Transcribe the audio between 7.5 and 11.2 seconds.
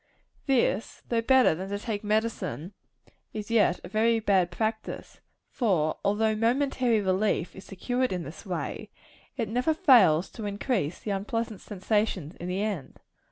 is secured in this way, it never fails to increase the